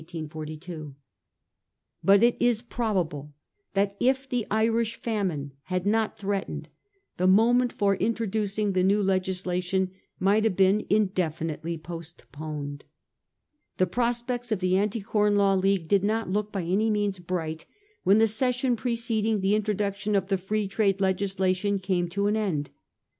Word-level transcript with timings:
But 2.03 2.23
it 2.23 2.35
is 2.41 2.63
probable 2.63 3.35
that 3.75 3.95
if 3.99 4.27
the 4.27 4.47
Irish 4.49 4.95
famine 4.95 5.51
had 5.65 5.85
not 5.85 6.17
threatened, 6.17 6.69
the 7.17 7.27
moment 7.27 7.71
for 7.71 7.95
introducing 7.95 8.73
the 8.73 8.81
new 8.83 9.03
le 9.03 9.19
gislation 9.19 9.91
might 10.19 10.43
have 10.43 10.55
been 10.55 10.87
indefinitely 10.89 11.77
postponed. 11.77 12.83
The 13.77 13.85
prospects 13.85 14.51
of 14.51 14.59
the 14.59 14.75
Anti 14.75 15.01
Com 15.01 15.35
Law 15.35 15.53
League 15.53 15.87
did 15.87 16.03
not 16.03 16.31
look 16.31 16.51
by 16.51 16.63
any 16.63 16.89
means 16.89 17.19
bright 17.19 17.67
when 18.03 18.17
the 18.17 18.25
session 18.25 18.75
preceding 18.75 19.41
the 19.41 19.53
introduction 19.53 20.15
of 20.15 20.29
the 20.29 20.39
Free 20.39 20.67
Trade 20.67 20.99
legislation 20.99 21.77
came 21.77 22.09
to 22.09 22.25
an 22.25 22.35
end. 22.35 22.71